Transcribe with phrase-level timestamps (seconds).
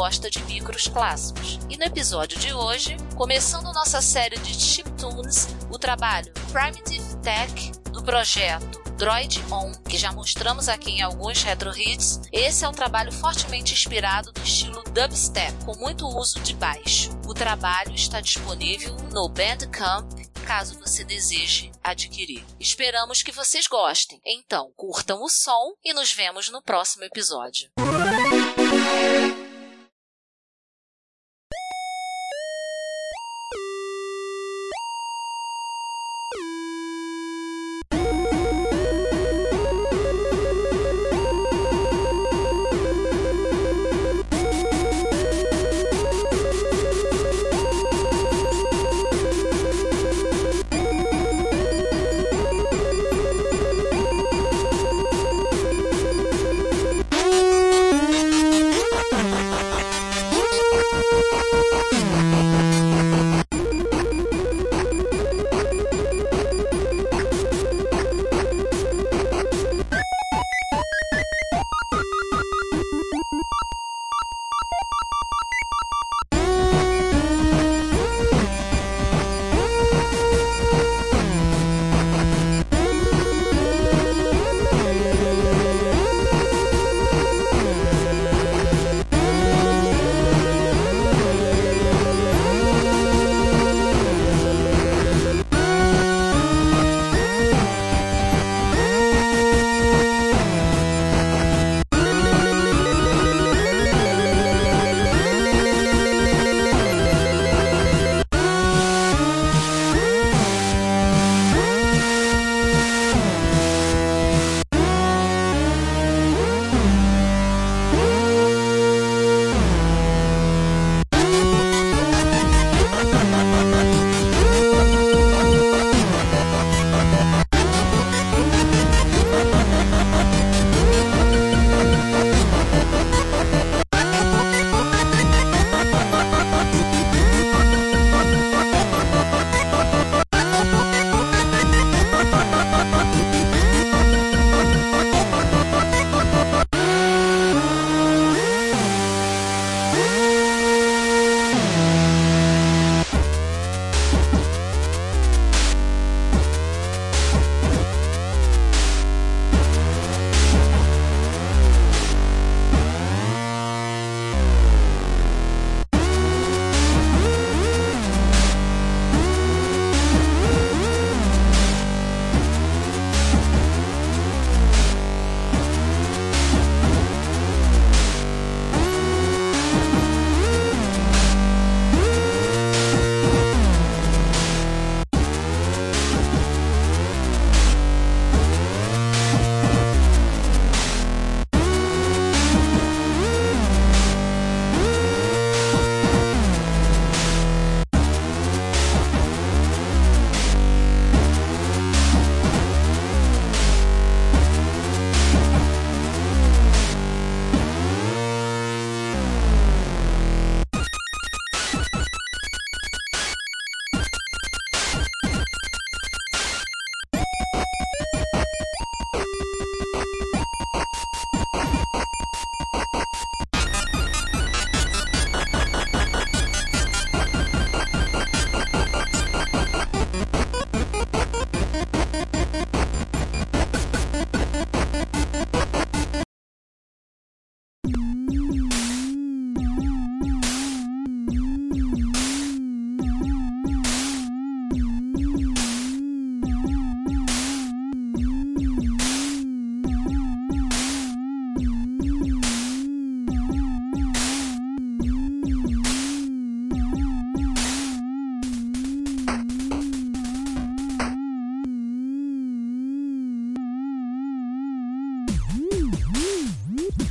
[0.00, 1.58] gosta de micros clássicos.
[1.68, 8.02] E no episódio de hoje, começando nossa série de chiptunes, o trabalho Primitive Tech do
[8.02, 13.12] projeto Droid On, que já mostramos aqui em alguns retro hits, esse é um trabalho
[13.12, 17.10] fortemente inspirado no estilo dubstep, com muito uso de baixo.
[17.26, 20.10] O trabalho está disponível no Bandcamp
[20.46, 22.42] caso você deseje adquirir.
[22.58, 24.20] Esperamos que vocês gostem.
[24.24, 27.70] Então, curtam o som e nos vemos no próximo episódio.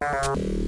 [0.00, 0.67] you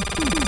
[0.00, 0.39] Mm-hmm.